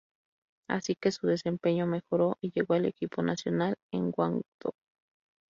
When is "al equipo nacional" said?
2.73-3.75